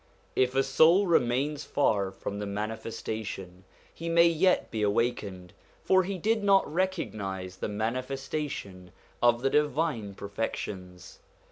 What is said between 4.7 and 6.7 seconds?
be awakened; for he did not